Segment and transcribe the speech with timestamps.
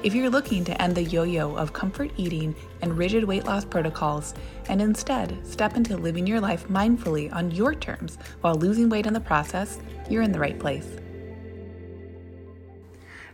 [0.00, 3.64] If you're looking to end the yo yo of comfort eating and rigid weight loss
[3.64, 4.32] protocols
[4.68, 9.12] and instead step into living your life mindfully on your terms while losing weight in
[9.12, 10.86] the process, you're in the right place.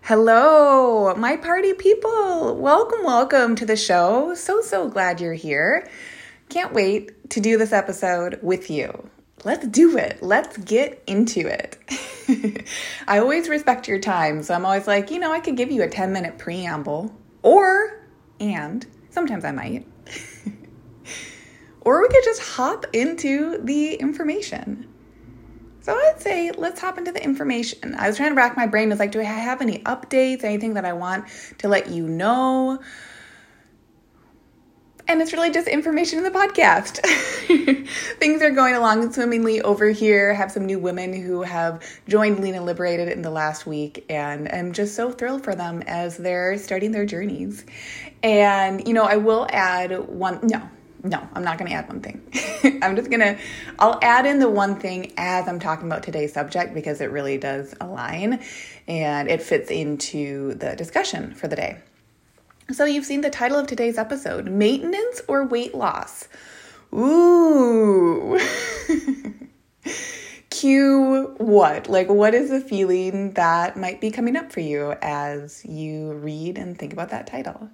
[0.00, 2.56] Hello, my party people.
[2.56, 4.34] Welcome, welcome to the show.
[4.34, 5.87] So, so glad you're here.
[6.48, 9.10] Can't wait to do this episode with you.
[9.44, 10.22] Let's do it.
[10.22, 12.66] Let's get into it.
[13.08, 15.82] I always respect your time, so I'm always like, you know, I could give you
[15.82, 18.08] a 10 minute preamble, or,
[18.40, 19.86] and sometimes I might.
[21.82, 24.88] or we could just hop into the information.
[25.82, 27.95] So I'd say let's hop into the information.
[27.96, 28.90] I was trying to rack my brain.
[28.90, 31.26] It's like, do I have any updates, anything that I want
[31.58, 32.80] to let you know?
[35.07, 36.99] And it's really just information in the podcast.
[38.19, 40.33] Things are going along swimmingly over here.
[40.33, 44.07] I have some new women who have joined Lean and Liberated in the last week,
[44.09, 47.66] and I'm just so thrilled for them as they're starting their journeys.
[48.23, 50.63] And, you know, I will add one, no,
[51.02, 52.23] no, I'm not going to add one thing.
[52.82, 53.38] I'm just going to,
[53.79, 57.37] I'll add in the one thing as I'm talking about today's subject because it really
[57.37, 58.43] does align
[58.88, 61.79] and it fits into the discussion for the day.
[62.73, 66.28] So, you've seen the title of today's episode Maintenance or Weight Loss?
[66.94, 68.41] Ooh.
[70.50, 71.91] Cue what?
[71.91, 76.56] Like, what is the feeling that might be coming up for you as you read
[76.56, 77.69] and think about that title?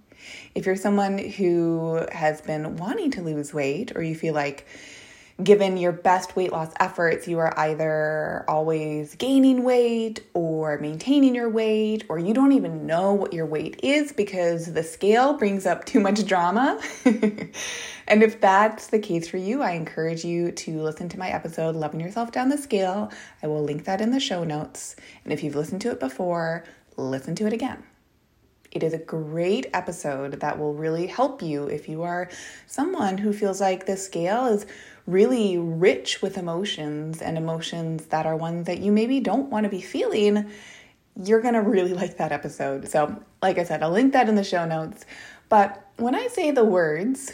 [0.57, 4.67] If you're someone who has been wanting to lose weight, or you feel like
[5.43, 11.49] given your best weight loss efforts, you are either always gaining weight or maintaining your
[11.49, 15.85] weight, or you don't even know what your weight is because the scale brings up
[15.85, 16.81] too much drama.
[17.05, 21.77] and if that's the case for you, I encourage you to listen to my episode,
[21.77, 23.11] Loving Yourself Down the Scale.
[23.43, 24.97] I will link that in the show notes.
[25.25, 26.65] And if you've listened to it before,
[26.97, 27.83] listen to it again.
[28.73, 32.29] It is a great episode that will really help you if you are
[32.69, 34.65] someone who feels like the scale is
[35.11, 39.71] really rich with emotions and emotions that are ones that you maybe don't want to
[39.71, 40.51] be feeling,
[41.23, 42.89] you're going to really like that episode.
[42.89, 45.05] So, like I said, I'll link that in the show notes.
[45.49, 47.33] But when I say the words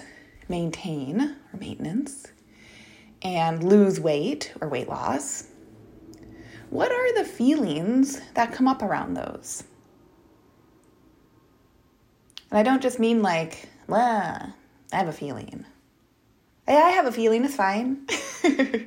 [0.48, 2.26] maintain or maintenance
[3.22, 5.48] and lose weight or weight loss,
[6.70, 9.64] what are the feelings that come up around those?
[12.50, 14.54] And I don't just mean like, well,
[14.92, 15.66] I have a feeling
[16.68, 18.06] I have a feeling it's fine.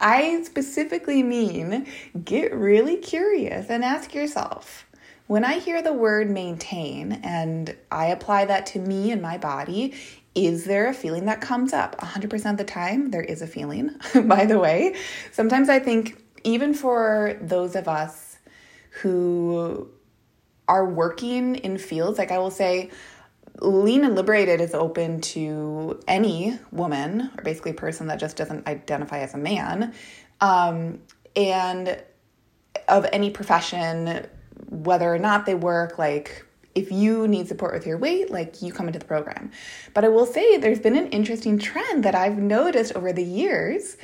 [0.00, 1.86] I specifically mean
[2.24, 4.86] get really curious and ask yourself
[5.30, 9.94] when I hear the word maintain and I apply that to me and my body,
[10.34, 11.96] is there a feeling that comes up?
[12.00, 14.96] 100% of the time, there is a feeling, by the way.
[15.30, 18.38] Sometimes I think, even for those of us
[19.02, 19.88] who
[20.66, 22.90] are working in fields, like I will say,
[23.58, 29.18] Lean and Liberated is open to any woman, or basically person that just doesn't identify
[29.18, 29.92] as a man,
[30.40, 31.00] um,
[31.36, 32.02] and
[32.88, 34.26] of any profession,
[34.68, 38.72] whether or not they work, like if you need support with your weight, like you
[38.72, 39.50] come into the program.
[39.94, 43.96] But I will say there's been an interesting trend that I've noticed over the years,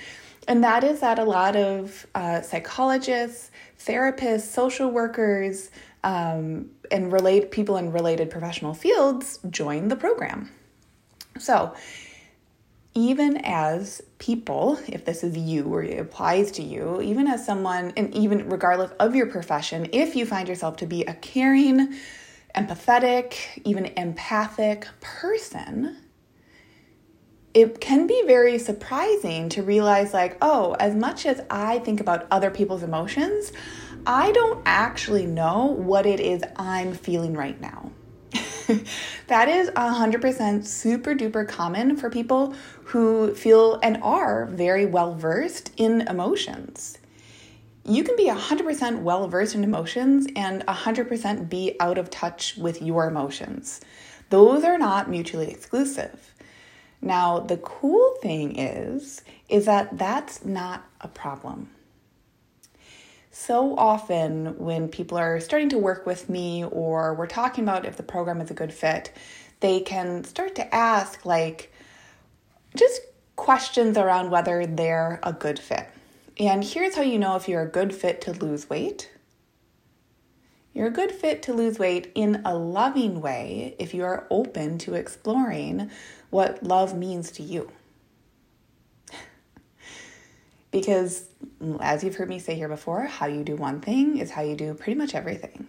[0.49, 5.71] and that is that a lot of uh, psychologists, therapists, social workers,
[6.07, 10.51] um, and relate people in related professional fields join the program.
[11.39, 11.75] So,
[12.95, 17.93] even as people, if this is you or it applies to you, even as someone,
[17.97, 21.95] and even regardless of your profession, if you find yourself to be a caring,
[22.55, 23.35] empathetic,
[23.65, 25.99] even empathic person,
[27.53, 32.27] it can be very surprising to realize, like, oh, as much as I think about
[32.31, 33.53] other people's emotions,
[34.09, 37.91] I don't actually know what it is I'm feeling right now.
[39.27, 42.55] that is 100% super duper common for people
[42.85, 46.99] who feel and are very well versed in emotions.
[47.85, 52.81] You can be 100% well versed in emotions and 100% be out of touch with
[52.81, 53.81] your emotions.
[54.31, 56.33] Those are not mutually exclusive.
[57.03, 61.71] Now, the cool thing is is that that's not a problem
[63.39, 67.97] so often when people are starting to work with me or we're talking about if
[67.97, 69.13] the program is a good fit,
[69.61, 71.71] they can start to ask like
[72.75, 73.03] just
[73.37, 75.87] questions around whether they're a good fit.
[76.39, 79.13] And here's how you know if you're a good fit to lose weight.
[80.73, 84.79] You're a good fit to lose weight in a loving way if you are open
[84.79, 85.91] to exploring
[86.31, 87.71] what love means to you.
[90.77, 91.25] Because,
[91.63, 94.43] mm, as you've heard me say here before, how you do one thing is how
[94.43, 95.67] you do pretty much everything.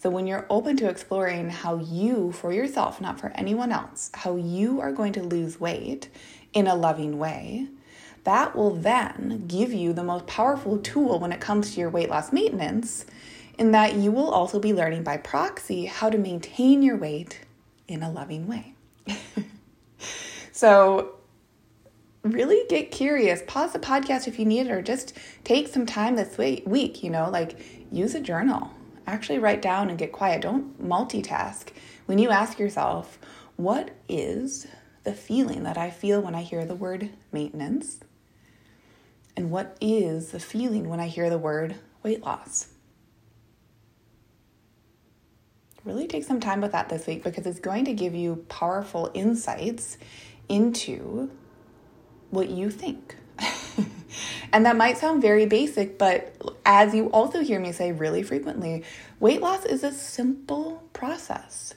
[0.00, 4.34] So, when you're open to exploring how you, for yourself, not for anyone else, how
[4.34, 6.08] you are going to lose weight
[6.52, 7.68] in a loving way,
[8.24, 12.10] that will then give you the most powerful tool when it comes to your weight
[12.10, 13.06] loss maintenance,
[13.56, 17.38] in that you will also be learning by proxy how to maintain your weight
[17.86, 18.74] in a loving way.
[20.52, 21.19] so,
[22.22, 23.42] really get curious.
[23.46, 27.10] Pause the podcast if you need it, or just take some time this week, you
[27.10, 27.58] know, like
[27.90, 28.72] use a journal.
[29.06, 30.42] Actually, write down and get quiet.
[30.42, 31.68] Don't multitask.
[32.06, 33.18] When you ask yourself,
[33.56, 34.66] what is
[35.04, 38.00] the feeling that I feel when I hear the word maintenance?
[39.36, 42.68] And what is the feeling when I hear the word weight loss?
[45.84, 49.10] Really take some time with that this week because it's going to give you powerful
[49.14, 49.96] insights
[50.48, 51.30] into
[52.30, 53.16] what you think.
[54.52, 56.34] and that might sound very basic, but
[56.64, 58.84] as you also hear me say really frequently,
[59.18, 61.74] weight loss is a simple process.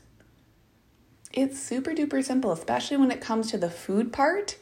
[1.32, 4.58] It's super duper simple, especially when it comes to the food part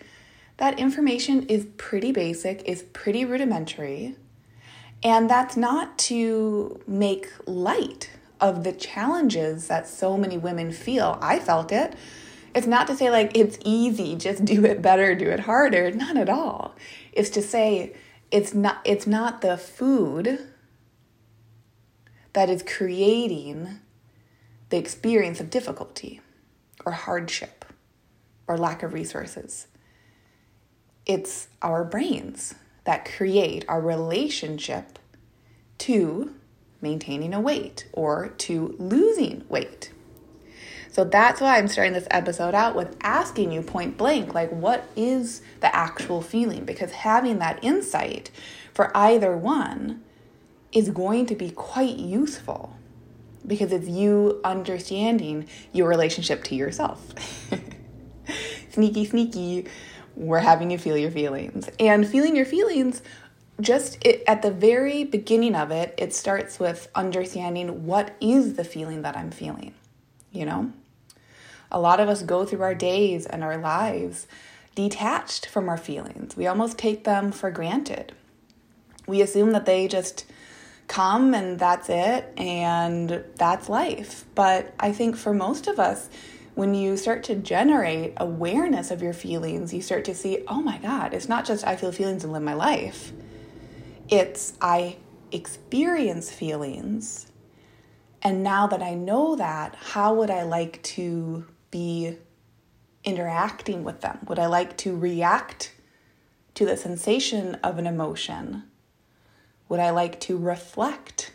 [0.57, 4.15] that information is pretty basic, is pretty rudimentary,
[5.03, 11.17] and that's not to make light of the challenges that so many women feel.
[11.21, 11.95] I felt it.
[12.53, 15.92] It's not to say like it's easy, just do it better, do it harder.
[15.92, 16.75] Not at all.
[17.12, 17.95] It's to say
[18.30, 20.39] it's not it's not the food
[22.33, 23.80] that is creating
[24.69, 26.21] the experience of difficulty
[26.86, 27.65] or hardship
[28.48, 29.68] or lack of resources
[31.06, 35.00] it's our brains that create our relationship
[35.77, 36.33] to
[36.81, 39.92] maintaining a weight or to losing weight.
[40.91, 44.89] So that's why I'm starting this episode out with asking you point blank, like, what
[44.95, 46.65] is the actual feeling?
[46.65, 48.29] Because having that insight
[48.73, 50.03] for either one
[50.73, 52.75] is going to be quite useful
[53.47, 57.01] because it's you understanding your relationship to yourself.
[58.71, 59.67] sneaky, sneaky
[60.15, 61.69] we're having you feel your feelings.
[61.79, 63.01] And feeling your feelings,
[63.61, 68.63] just it, at the very beginning of it, it starts with understanding what is the
[68.65, 69.73] feeling that I'm feeling,
[70.31, 70.73] you know?
[71.71, 74.27] A lot of us go through our days and our lives
[74.75, 76.35] detached from our feelings.
[76.35, 78.13] We almost take them for granted.
[79.07, 80.25] We assume that they just
[80.88, 84.25] come and that's it and that's life.
[84.35, 86.09] But I think for most of us,
[86.56, 90.77] when you start to generate awareness of your feelings, you start to see, oh my
[90.79, 93.13] God, it's not just I feel feelings and live my life.
[94.09, 94.97] It's I
[95.31, 97.27] experience feelings.
[98.21, 102.18] And now that I know that, how would I like to be
[103.03, 104.19] interacting with them?
[104.27, 105.73] Would I like to react
[106.53, 108.63] to the sensation of an emotion?
[109.69, 111.31] Would I like to reflect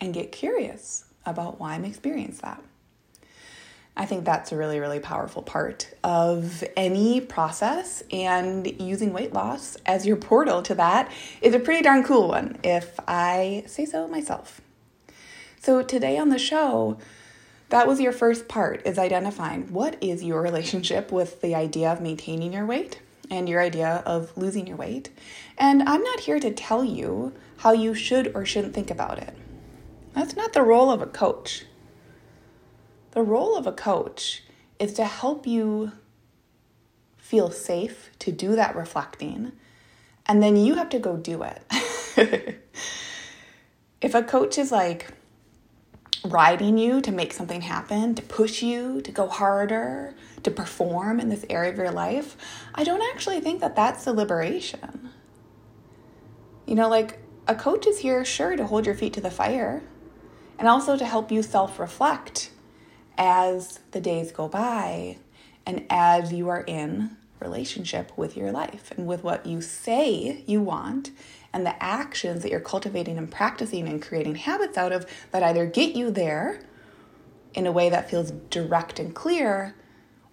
[0.00, 2.62] and get curious about why I'm experiencing that?
[3.96, 9.78] I think that's a really, really powerful part of any process, and using weight loss
[9.86, 11.10] as your portal to that
[11.40, 14.60] is a pretty darn cool one, if I say so myself.
[15.62, 16.98] So, today on the show,
[17.68, 22.00] that was your first part is identifying what is your relationship with the idea of
[22.00, 25.10] maintaining your weight and your idea of losing your weight.
[25.58, 29.34] And I'm not here to tell you how you should or shouldn't think about it.
[30.14, 31.64] That's not the role of a coach.
[33.12, 34.44] The role of a coach
[34.78, 35.92] is to help you
[37.16, 39.52] feel safe to do that reflecting,
[40.26, 41.62] and then you have to go do it.
[44.00, 45.08] if a coach is like
[46.24, 51.28] riding you to make something happen, to push you to go harder, to perform in
[51.28, 52.36] this area of your life,
[52.74, 55.10] I don't actually think that that's the liberation.
[56.66, 59.82] You know, like a coach is here, sure, to hold your feet to the fire
[60.58, 62.50] and also to help you self reflect
[63.18, 65.16] as the days go by
[65.64, 70.60] and as you are in relationship with your life and with what you say you
[70.60, 71.10] want
[71.56, 75.64] and the actions that you're cultivating and practicing and creating habits out of that either
[75.64, 76.60] get you there
[77.54, 79.74] in a way that feels direct and clear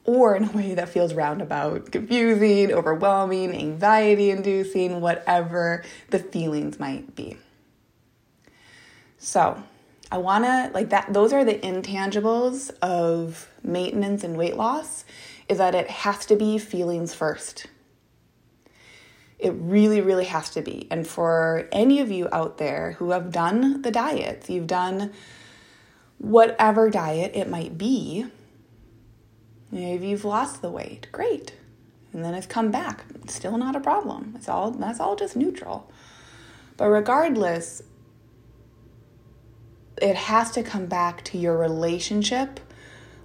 [0.04, 7.16] or in a way that feels roundabout, confusing, overwhelming, anxiety inducing, whatever the feelings might
[7.16, 7.38] be.
[9.18, 9.64] So,
[10.12, 15.06] I want to like that those are the intangibles of maintenance and weight loss
[15.48, 17.68] is that it has to be feelings first.
[19.44, 20.88] It really, really has to be.
[20.90, 25.12] And for any of you out there who have done the diets, you've done
[26.18, 28.26] whatever diet it might be,
[29.74, 31.56] Maybe you've lost the weight, great.
[32.14, 34.34] And then it's come back, still not a problem.
[34.36, 35.92] It's all that's all just neutral.
[36.78, 37.82] But regardless,
[40.00, 42.60] it has to come back to your relationship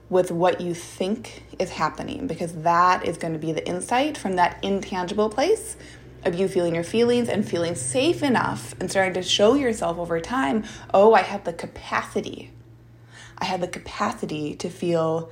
[0.08, 4.36] with what you think is happening because that is going to be the insight from
[4.36, 5.76] that intangible place
[6.24, 10.20] of you feeling your feelings and feeling safe enough and starting to show yourself over
[10.20, 12.50] time oh, I have the capacity.
[13.38, 15.30] I have the capacity to feel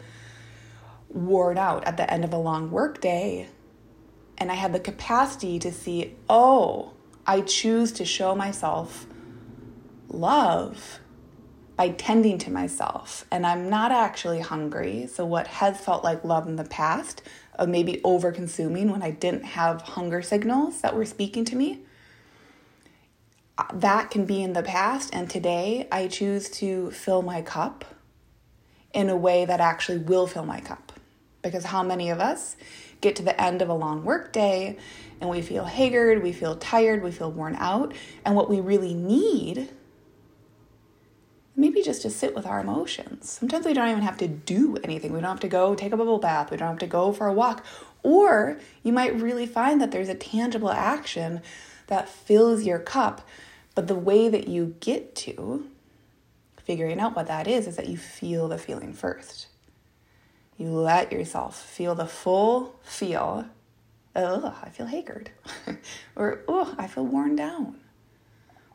[1.08, 3.48] worn out at the end of a long workday.
[4.38, 6.92] And I have the capacity to see, oh,
[7.26, 9.06] I choose to show myself
[10.08, 11.00] love
[11.76, 13.26] by tending to myself.
[13.30, 15.06] And I'm not actually hungry.
[15.06, 17.22] So, what has felt like love in the past,
[17.54, 21.80] of maybe over consuming when I didn't have hunger signals that were speaking to me,
[23.58, 25.14] uh, that can be in the past.
[25.14, 27.84] And today, I choose to fill my cup
[28.92, 30.92] in a way that actually will fill my cup.
[31.42, 32.56] Because how many of us
[33.00, 34.78] get to the end of a long work day
[35.20, 38.94] and we feel haggard, we feel tired, we feel worn out, and what we really
[38.94, 39.68] need
[41.56, 43.30] maybe just to sit with our emotions.
[43.30, 45.12] Sometimes we don't even have to do anything.
[45.12, 46.50] We don't have to go take a bubble bath.
[46.50, 47.64] We don't have to go for a walk.
[48.02, 51.40] Or you might really find that there's a tangible action
[51.86, 53.26] that fills your cup.
[53.74, 55.66] But the way that you get to
[56.62, 59.46] figuring out what that is is that you feel the feeling first.
[60.58, 63.46] You let yourself feel the full feel.
[64.14, 65.30] Oh, I feel haggard.
[66.16, 67.76] or, oh, I feel worn down.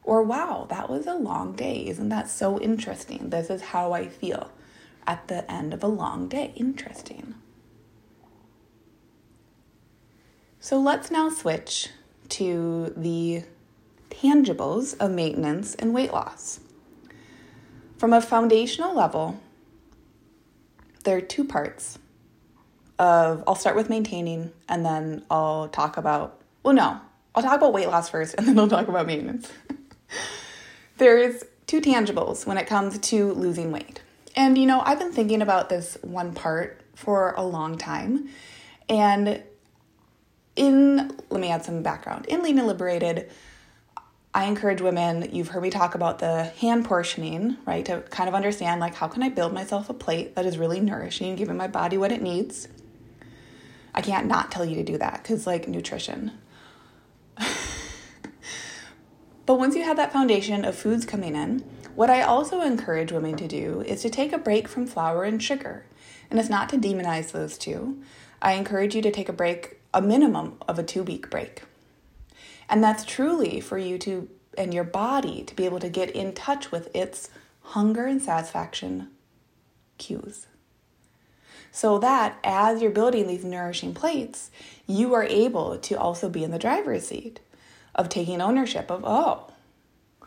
[0.04, 1.88] Or, wow, that was a long day.
[1.88, 3.30] Isn't that so interesting?
[3.30, 4.52] This is how I feel
[5.06, 6.54] at the end of a long day.
[6.56, 7.36] Interesting.
[10.60, 11.90] So, let's now switch
[12.30, 13.44] to the
[14.10, 16.60] tangibles of maintenance and weight loss.
[17.98, 19.40] From a foundational level,
[21.04, 22.00] there are two parts
[23.00, 27.00] of I'll start with maintaining and then I'll talk about well no,
[27.34, 29.52] I'll talk about weight loss first and then I'll talk about maintenance.
[30.98, 34.02] There's two tangibles when it comes to losing weight.
[34.36, 38.30] And you know, I've been thinking about this one part for a long time.
[38.88, 39.42] And
[40.56, 42.26] in let me add some background.
[42.28, 43.32] In Lean and Liberated,
[44.34, 47.84] I encourage women, you've heard me talk about the hand portioning, right?
[47.86, 50.80] To kind of understand like how can I build myself a plate that is really
[50.80, 52.68] nourishing, giving my body what it needs.
[53.94, 56.32] I can't not tell you to do that cuz like nutrition.
[59.52, 61.60] But once you have that foundation of foods coming in,
[61.94, 65.44] what I also encourage women to do is to take a break from flour and
[65.44, 65.86] sugar.
[66.30, 68.02] And it's not to demonize those two.
[68.42, 71.64] I encourage you to take a break, a minimum of a 2-week break
[72.72, 76.34] and that's truly for you to and your body to be able to get in
[76.34, 77.30] touch with its
[77.62, 79.10] hunger and satisfaction
[79.98, 80.48] cues.
[81.72, 84.52] So that as you're building these nourishing plates,
[84.88, 87.40] you are able to also be in the driver's seat
[87.96, 89.48] of taking ownership of, oh,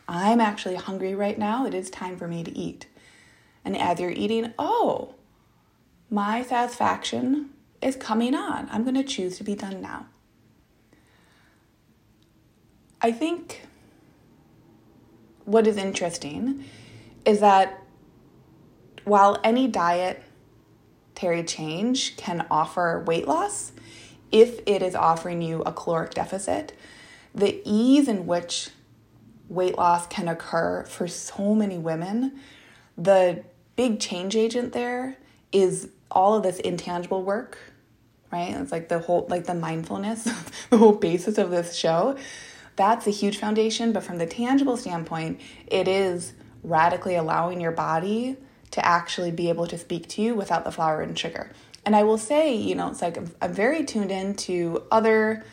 [0.09, 1.67] I'm actually hungry right now.
[1.67, 2.87] It is time for me to eat.
[3.65, 5.15] And as you're eating, oh,
[6.11, 8.69] my satisfaction is coming on.
[8.71, 10.07] I'm going to choose to be done now.
[13.01, 13.67] I think
[15.45, 16.65] what is interesting
[17.25, 17.83] is that
[19.05, 23.73] while any dietary change can offer weight loss,
[24.33, 26.75] if it is offering you a caloric deficit,
[27.35, 28.71] the ease in which
[29.49, 32.39] weight loss can occur for so many women,
[32.97, 33.43] the
[33.77, 35.17] big change agent there
[35.53, 37.59] is all of this intangible work,
[38.33, 38.55] right?
[38.55, 40.25] It's like the whole, like the mindfulness,
[40.71, 42.17] the whole basis of this show
[42.77, 43.93] that's a huge foundation.
[43.93, 48.37] But from the tangible standpoint, it is radically allowing your body
[48.73, 51.51] to actually be able to speak to you without the flour and sugar.
[51.87, 55.45] And I will say, you know, it's like I'm, very tuned in to other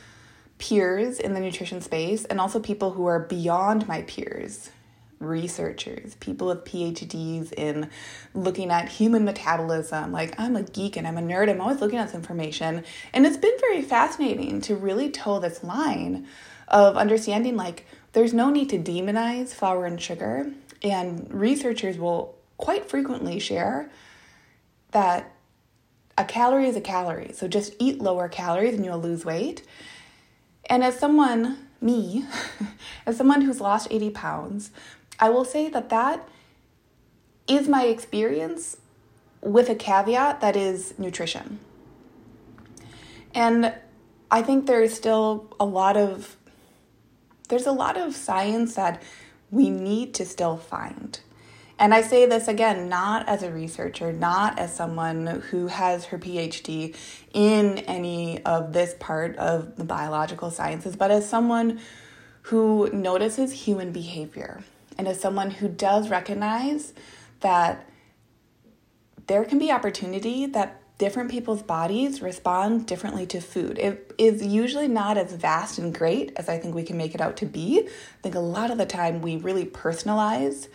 [0.62, 4.70] peers in the nutrition space and also people who are beyond my peers
[5.20, 7.90] researchers, people with PhDs in
[8.34, 10.12] looking at human metabolism.
[10.12, 12.84] Like, I'm a geek and I'm a nerd, I'm always looking at this information.
[13.14, 16.28] And it's been very fascinating to really toe this line
[16.68, 20.52] of understanding like there's no need to demonize flour and sugar.
[20.84, 23.90] And researchers will quite frequently share
[24.92, 25.32] that
[26.18, 27.32] a calorie is a calorie.
[27.34, 29.64] So just eat lower calories and you'll lose weight.
[30.72, 32.24] And as someone, me,
[33.06, 34.72] as someone who's lost 80 pounds,
[35.20, 36.30] I will say that that
[37.46, 38.78] is my experience
[39.42, 41.60] with a caveat that is nutrition.
[43.36, 43.74] And
[44.32, 46.38] I think there's still a lot of
[47.50, 49.04] there's a lot of science that
[49.52, 51.20] we need to still find.
[51.82, 56.20] And I say this again, not as a researcher, not as someone who has her
[56.20, 56.96] PhD
[57.34, 61.80] in any of this part of the biological sciences, but as someone
[62.44, 64.62] who notices human behavior
[65.00, 66.94] and as someone who does recognize
[67.40, 67.90] that
[69.26, 73.80] there can be opportunity that different people's bodies respond differently to food.
[73.80, 77.22] It is usually not as vast and great as I think we can make it
[77.22, 77.88] out to be.
[77.88, 80.68] I think a lot of the time we really personalize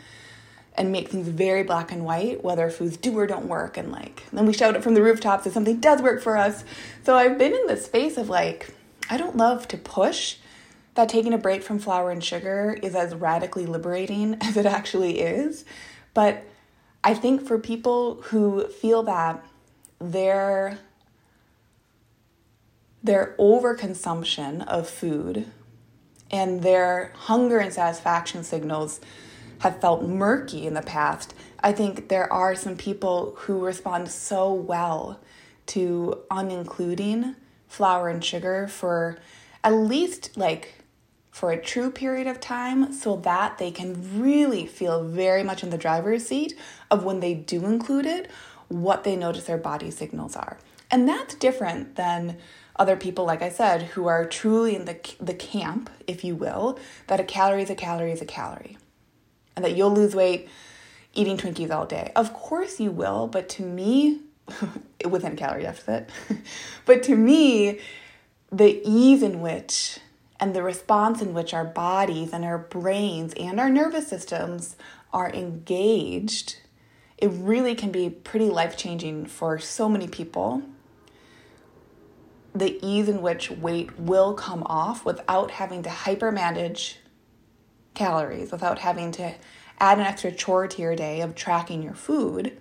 [0.78, 4.23] and make things very black and white, whether foods do or don't work, and like
[4.33, 6.64] then we shout it from the rooftops if something does work for us.
[7.04, 8.75] So I've been in this space of like,
[9.09, 10.37] I don't love to push
[10.95, 15.21] that taking a break from flour and sugar is as radically liberating as it actually
[15.21, 15.64] is.
[16.14, 16.45] But
[17.04, 19.45] I think for people who feel that
[20.00, 20.78] their
[23.02, 25.47] their overconsumption of food
[26.28, 29.00] and their hunger and satisfaction signals
[29.60, 34.52] have felt murky in the past, I think there are some people who respond so
[34.52, 35.20] well
[35.66, 37.34] to unincluding
[37.66, 39.18] flour and sugar for
[39.64, 40.84] at least like
[41.30, 45.70] for a true period of time so that they can really feel very much in
[45.70, 46.56] the driver's seat
[46.90, 48.30] of when they do include it,
[48.68, 50.56] what they notice their body signals are.
[50.90, 52.38] And that's different than
[52.76, 56.78] other people, like I said, who are truly in the, the camp, if you will,
[57.08, 58.78] that a calorie is a calorie is a calorie
[59.56, 60.48] and that you'll lose weight
[61.14, 62.12] eating Twinkies all day.
[62.14, 64.20] Of course you will, but to me,
[65.08, 66.10] within a calorie deficit,
[66.84, 67.80] but to me,
[68.52, 69.98] the ease in which
[70.38, 74.76] and the response in which our bodies and our brains and our nervous systems
[75.12, 76.58] are engaged,
[77.16, 80.62] it really can be pretty life changing for so many people.
[82.54, 86.98] The ease in which weight will come off without having to hyper manage
[87.97, 89.35] calories without having to
[89.81, 92.57] add an extra chore to your day of tracking your food,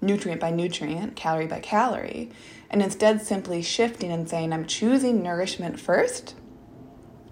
[0.00, 2.30] nutrient by nutrient, calorie by calorie,
[2.70, 6.34] and instead simply shifting and saying, I'm choosing nourishment first.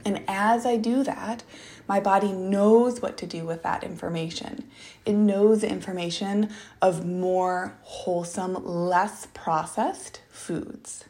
[0.04, 1.42] And as I do that,
[1.88, 4.68] my body knows what to do with that information.
[5.04, 11.04] It knows the information of more wholesome, less processed foods.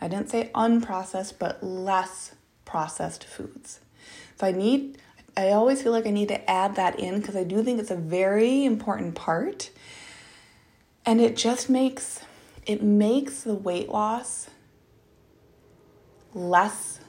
[0.00, 3.80] I didn't say unprocessed, but less processed foods.
[4.38, 4.98] So I need
[5.36, 7.90] I always feel like I need to add that in because I do think it's
[7.90, 9.70] a very important part.
[11.06, 12.20] And it just makes
[12.66, 14.48] it makes the weight loss
[16.34, 17.00] less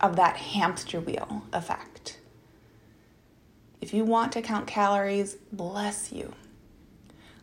[0.00, 2.18] of that hamster wheel effect.
[3.80, 6.32] If you want to count calories, bless you.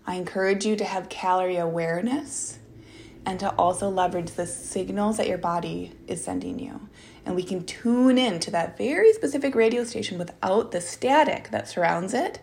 [0.08, 2.58] I encourage you to have calorie awareness
[3.26, 6.90] and to also leverage the signals that your body is sending you
[7.26, 11.68] and we can tune in to that very specific radio station without the static that
[11.68, 12.42] surrounds it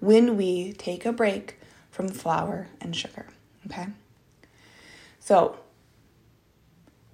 [0.00, 1.58] when we take a break
[1.90, 3.26] from flour and sugar.
[3.66, 3.86] Okay?
[5.20, 5.58] So,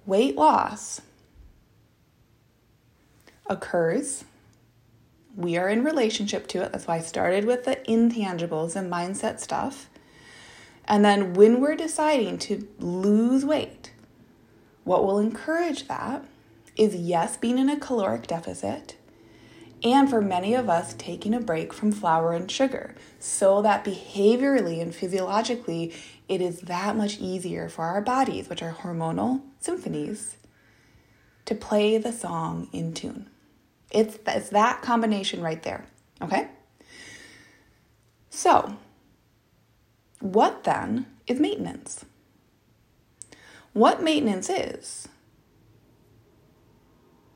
[0.05, 1.01] weight loss
[3.47, 4.25] occurs.
[5.35, 6.71] We are in relationship to it.
[6.71, 9.89] That's why I started with the intangibles and mindset stuff.
[10.85, 13.91] And then when we're deciding to lose weight,
[14.83, 16.25] what will encourage that
[16.75, 18.95] is yes, being in a caloric deficit,
[19.83, 24.81] and for many of us, taking a break from flour and sugar so that behaviorally
[24.81, 25.93] and physiologically,
[26.29, 30.37] it is that much easier for our bodies, which are hormonal symphonies,
[31.45, 33.29] to play the song in tune.
[33.91, 35.85] It's, it's that combination right there,
[36.21, 36.47] okay?
[38.29, 38.77] So,
[40.21, 42.05] what then is maintenance?
[43.73, 45.09] What maintenance is,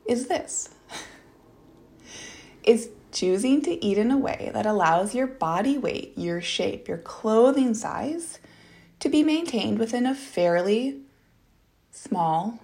[0.08, 0.70] is this
[2.64, 6.98] is choosing to eat in a way that allows your body weight, your shape, your
[6.98, 8.38] clothing size
[9.00, 11.00] to be maintained within a fairly
[11.90, 12.60] small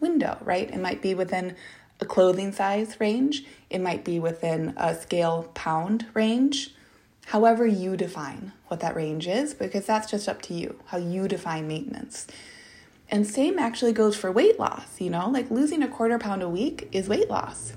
[0.00, 0.70] window, right?
[0.70, 1.56] It might be within
[2.00, 6.74] a clothing size range, it might be within a scale pound range,
[7.26, 11.28] however you define what that range is, because that's just up to you, how you
[11.28, 12.26] define maintenance.
[13.10, 16.48] And same actually goes for weight loss, you know, like losing a quarter pound a
[16.48, 17.74] week is weight loss.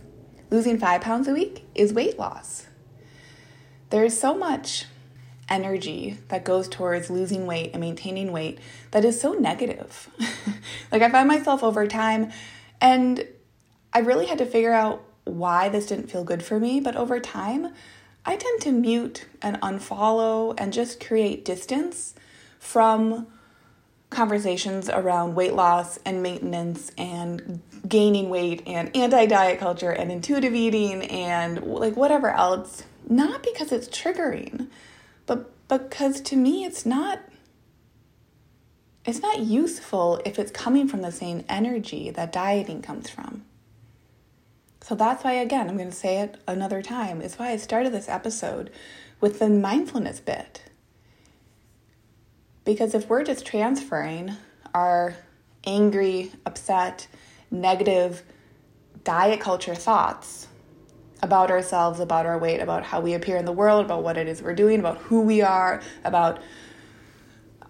[0.50, 2.68] Losing five pounds a week is weight loss.
[3.90, 4.86] There's so much
[5.50, 8.60] energy that goes towards losing weight and maintaining weight
[8.92, 10.10] that is so negative.
[10.92, 12.32] like I find myself over time,
[12.82, 13.28] and
[13.94, 17.20] I really had to figure out why this didn't feel good for me, but over
[17.20, 17.74] time,
[18.26, 22.16] I tend to mute and unfollow and just create distance
[22.60, 23.28] from
[24.10, 30.54] conversations around weight loss and maintenance and gaining weight and anti diet culture and intuitive
[30.54, 34.68] eating and like whatever else, not because it's triggering,
[35.26, 37.20] but because to me it's not
[39.06, 43.44] it's not useful if it's coming from the same energy that dieting comes from.
[44.82, 47.22] So that's why again, I'm going to say it another time.
[47.22, 48.72] Is why I started this episode
[49.20, 50.64] with the mindfulness bit
[52.66, 54.32] because if we're just transferring
[54.74, 55.16] our
[55.66, 57.08] angry, upset,
[57.50, 58.24] negative
[59.04, 60.48] diet culture thoughts
[61.22, 64.28] about ourselves, about our weight, about how we appear in the world, about what it
[64.28, 66.42] is we're doing, about who we are, about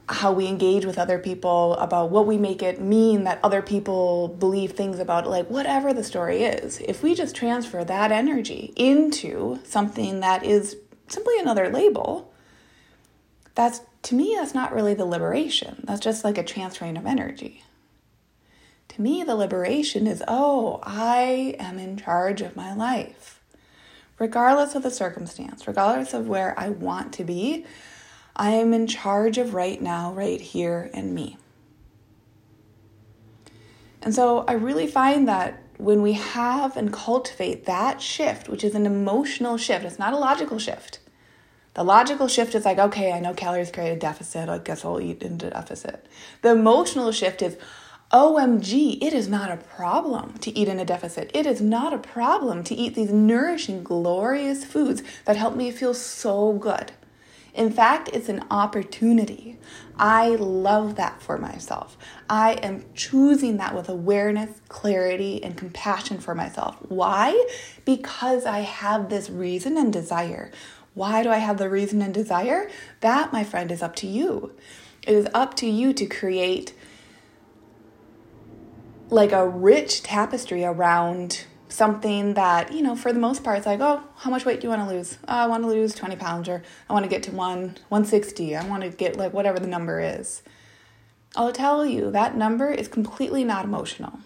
[0.07, 4.27] how we engage with other people, about what we make it mean that other people
[4.27, 6.79] believe things about, like whatever the story is.
[6.79, 10.77] If we just transfer that energy into something that is
[11.07, 12.31] simply another label,
[13.55, 15.83] that's to me, that's not really the liberation.
[15.83, 17.63] That's just like a transferring of energy.
[18.89, 23.41] To me, the liberation is oh, I am in charge of my life.
[24.19, 27.65] Regardless of the circumstance, regardless of where I want to be,
[28.35, 31.37] I am in charge of right now, right here, and me.
[34.03, 38.75] And so I really find that when we have and cultivate that shift, which is
[38.75, 40.99] an emotional shift, it's not a logical shift.
[41.75, 44.49] The logical shift is like, okay, I know calories create a deficit.
[44.49, 46.05] I guess I'll eat into deficit.
[46.41, 47.57] The emotional shift is,
[48.11, 51.29] OMG, it is not a problem to eat in a deficit.
[51.33, 55.93] It is not a problem to eat these nourishing, glorious foods that help me feel
[55.93, 56.93] so good.
[57.53, 59.57] In fact, it's an opportunity.
[59.97, 61.97] I love that for myself.
[62.29, 66.77] I am choosing that with awareness, clarity, and compassion for myself.
[66.87, 67.47] Why?
[67.85, 70.51] Because I have this reason and desire.
[70.95, 72.69] Why do I have the reason and desire?
[73.01, 74.53] That, my friend, is up to you.
[75.05, 76.73] It is up to you to create
[79.09, 83.81] like a rich tapestry around something that, you know, for the most part, it's like,
[83.81, 85.17] oh, how much weight do you want to lose?
[85.27, 88.55] Oh, I want to lose 20 pounds or I want to get to one 160.
[88.55, 90.41] I want to get like whatever the number is.
[91.35, 94.19] I'll tell you that number is completely not emotional.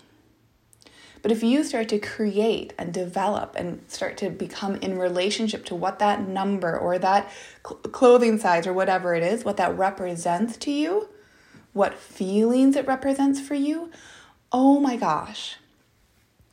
[1.21, 5.75] But if you start to create and develop and start to become in relationship to
[5.75, 7.29] what that number or that
[7.65, 11.09] cl- clothing size or whatever it is, what that represents to you,
[11.73, 13.91] what feelings it represents for you,
[14.51, 15.57] oh my gosh.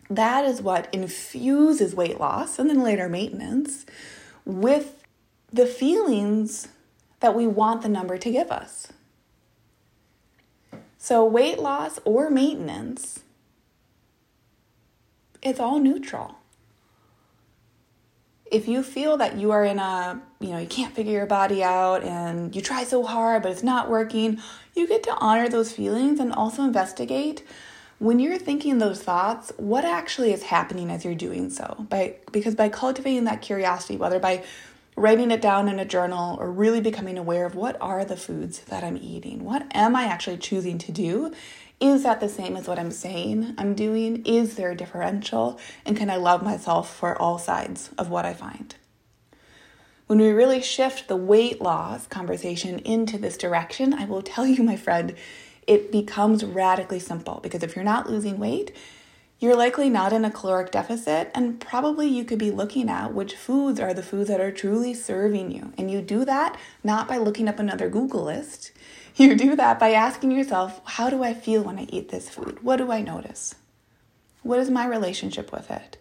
[0.08, 3.86] That is what infuses weight loss and then later maintenance
[4.44, 5.04] with
[5.52, 6.68] the feelings
[7.20, 8.88] that we want the number to give us.
[10.98, 13.20] So, weight loss or maintenance
[15.42, 16.36] it's all neutral.
[18.50, 21.64] If you feel that you are in a, you know, you can't figure your body
[21.64, 24.40] out and you try so hard but it's not working,
[24.74, 27.42] you get to honor those feelings and also investigate
[27.98, 31.86] when you're thinking those thoughts, what actually is happening as you're doing so?
[31.88, 34.44] By because by cultivating that curiosity, whether by
[34.96, 38.60] writing it down in a journal or really becoming aware of what are the foods
[38.60, 39.44] that I'm eating?
[39.44, 41.32] What am I actually choosing to do?
[41.78, 44.24] Is that the same as what I'm saying I'm doing?
[44.24, 45.60] Is there a differential?
[45.84, 48.74] And can I love myself for all sides of what I find?
[50.06, 54.62] When we really shift the weight loss conversation into this direction, I will tell you,
[54.62, 55.14] my friend,
[55.66, 58.74] it becomes radically simple because if you're not losing weight,
[59.38, 63.34] you're likely not in a caloric deficit, and probably you could be looking at which
[63.34, 65.72] foods are the foods that are truly serving you.
[65.76, 68.72] And you do that not by looking up another Google list.
[69.18, 72.62] You do that by asking yourself, how do I feel when I eat this food?
[72.62, 73.54] What do I notice?
[74.42, 75.96] What is my relationship with it?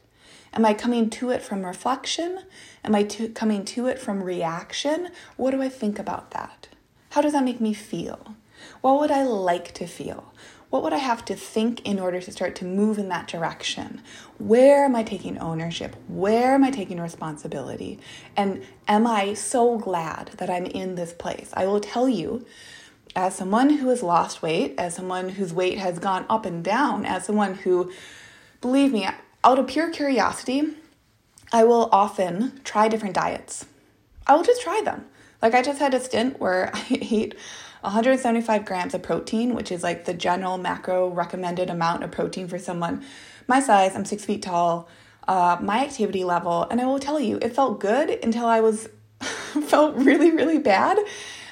[0.52, 2.40] Am I coming to it from reflection?
[2.84, 5.12] Am I to, coming to it from reaction?
[5.38, 6.68] What do I think about that?
[7.12, 8.36] How does that make me feel?
[8.82, 10.34] What would I like to feel?
[10.76, 14.02] What would I have to think in order to start to move in that direction?
[14.40, 15.96] Where am I taking ownership?
[16.10, 17.98] Where am I taking responsibility?
[18.36, 21.50] And am I so glad that I'm in this place?
[21.54, 22.46] I will tell you
[23.16, 27.06] as someone who has lost weight, as someone whose weight has gone up and down,
[27.06, 27.90] as someone who,
[28.60, 29.08] believe me,
[29.46, 30.74] out of pure curiosity,
[31.54, 33.66] I will often try different diets.
[34.28, 35.06] I will just try them.
[35.42, 37.36] Like I just had a stint where I ate
[37.86, 42.58] 175 grams of protein, which is like the general macro recommended amount of protein for
[42.58, 43.04] someone
[43.48, 43.96] my size.
[43.96, 44.90] I'm six feet tall,
[45.28, 48.90] uh, my activity level, and I will tell you, it felt good until I was
[49.22, 50.98] felt really, really bad.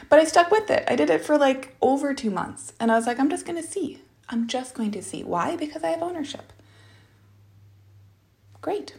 [0.10, 0.84] But I stuck with it.
[0.88, 2.74] I did it for like over two months.
[2.80, 4.02] And I was like, I'm just going to see.
[4.30, 5.24] I'm just going to see.
[5.24, 5.56] Why?
[5.56, 6.52] Because I have ownership.
[8.62, 8.96] Great.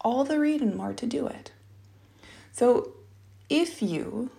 [0.00, 1.52] All the reason more to do it.
[2.52, 2.94] So
[3.48, 4.30] if you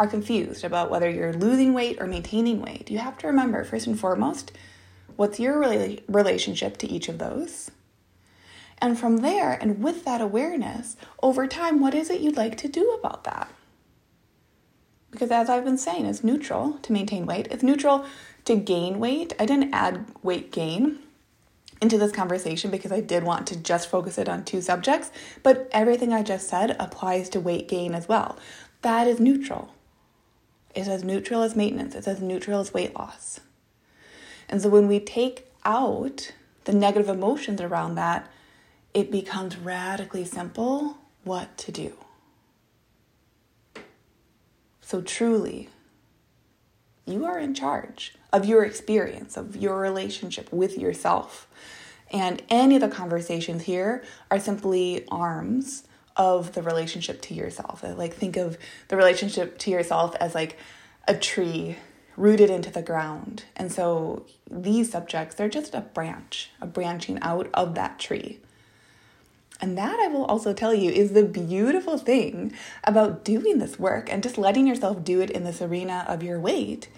[0.00, 3.86] are confused about whether you're losing weight or maintaining weight, you have to remember first
[3.86, 4.50] and foremost,
[5.16, 5.58] what's your
[6.08, 7.70] relationship to each of those?
[8.78, 12.68] And from there, and with that awareness, over time, what is it you'd like to
[12.68, 13.52] do about that?
[15.10, 18.06] Because as I've been saying, it's neutral to maintain weight, it's neutral
[18.46, 19.34] to gain weight.
[19.38, 21.00] I didn't add weight gain
[21.82, 25.10] into this conversation because I did want to just focus it on two subjects,
[25.42, 28.38] but everything I just said applies to weight gain as well.
[28.80, 29.74] That is neutral.
[30.74, 33.40] It's as neutral as maintenance, it's as neutral as weight loss.
[34.48, 36.32] And so when we take out
[36.64, 38.30] the negative emotions around that,
[38.92, 41.92] it becomes radically simple what to do.
[44.80, 45.68] So truly,
[47.06, 51.46] you are in charge of your experience, of your relationship with yourself.
[52.12, 55.84] And any of the conversations here are simply arms
[56.16, 57.84] of the relationship to yourself.
[57.84, 60.58] Uh, like, think of the relationship to yourself as like
[61.08, 61.76] a tree
[62.16, 63.44] rooted into the ground.
[63.56, 68.40] And so these subjects, they're just a branch, a branching out of that tree.
[69.60, 72.52] And that I will also tell you is the beautiful thing
[72.84, 76.40] about doing this work and just letting yourself do it in this arena of your
[76.40, 76.88] weight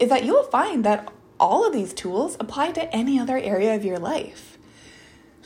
[0.00, 3.84] is that you'll find that all of these tools apply to any other area of
[3.84, 4.55] your life.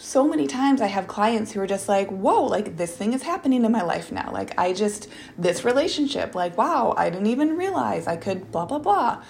[0.03, 3.23] So many times I have clients who are just like, whoa, like this thing is
[3.23, 4.31] happening in my life now.
[4.33, 8.79] Like, I just, this relationship, like, wow, I didn't even realize I could blah, blah,
[8.79, 9.23] blah.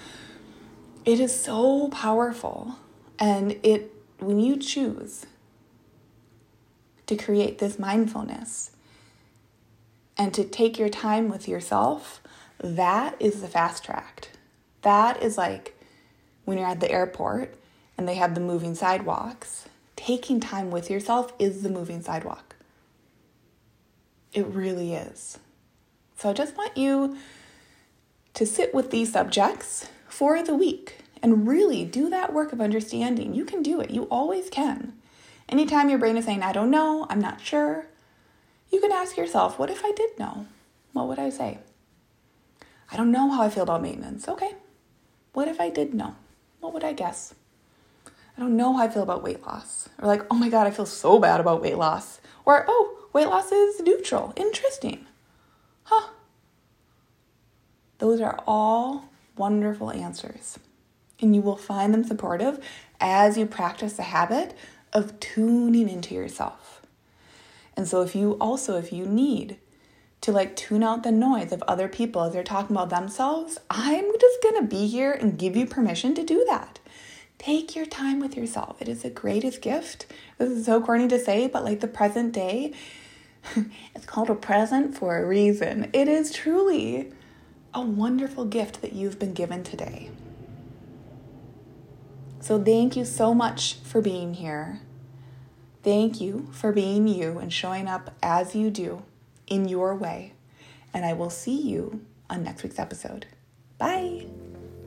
[1.03, 2.77] It is so powerful.
[3.19, 5.25] And it, when you choose
[7.05, 8.71] to create this mindfulness
[10.17, 12.21] and to take your time with yourself,
[12.59, 14.29] that is the fast track.
[14.83, 15.77] That is like
[16.45, 17.55] when you're at the airport
[17.97, 19.67] and they have the moving sidewalks.
[20.01, 22.55] Taking time with yourself is the moving sidewalk.
[24.33, 25.37] It really is.
[26.17, 27.17] So I just want you
[28.33, 33.35] to sit with these subjects for the week and really do that work of understanding.
[33.35, 34.93] You can do it, you always can.
[35.47, 37.85] Anytime your brain is saying, I don't know, I'm not sure,
[38.71, 40.47] you can ask yourself, what if I did know?
[40.93, 41.59] What would I say?
[42.91, 44.27] I don't know how I feel about maintenance.
[44.27, 44.55] Okay,
[45.33, 46.15] what if I did know?
[46.59, 47.35] What would I guess?
[48.41, 49.87] I don't know how I feel about weight loss.
[49.99, 52.19] Or like, oh my God, I feel so bad about weight loss.
[52.43, 54.33] Or, oh, weight loss is neutral.
[54.35, 55.05] Interesting.
[55.83, 56.09] Huh.
[57.99, 60.57] Those are all wonderful answers.
[61.19, 62.59] And you will find them supportive
[62.99, 64.57] as you practice the habit
[64.91, 66.81] of tuning into yourself.
[67.77, 69.57] And so if you also, if you need
[70.21, 74.11] to like tune out the noise of other people as they're talking about themselves, I'm
[74.19, 76.79] just gonna be here and give you permission to do that.
[77.41, 78.79] Take your time with yourself.
[78.83, 80.05] It is the greatest gift.
[80.37, 82.71] This is so corny to say, but like the present day,
[83.95, 85.89] it's called a present for a reason.
[85.91, 87.11] It is truly
[87.73, 90.11] a wonderful gift that you've been given today.
[92.41, 94.81] So, thank you so much for being here.
[95.81, 99.01] Thank you for being you and showing up as you do
[99.47, 100.33] in your way.
[100.93, 103.25] And I will see you on next week's episode.
[103.79, 104.27] Bye.